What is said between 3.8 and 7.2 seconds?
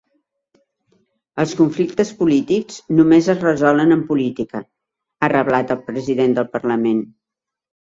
amb política, ha reblat el president del parlament.